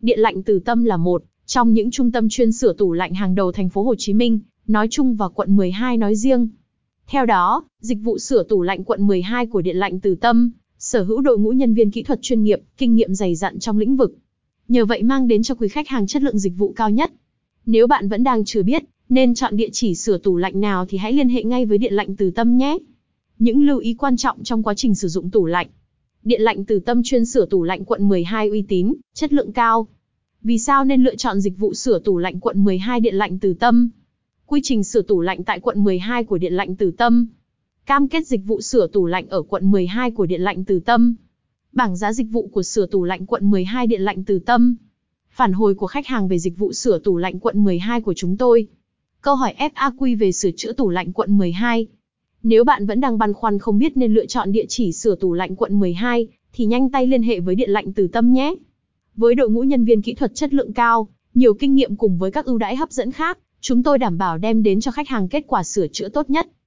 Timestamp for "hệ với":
57.22-57.54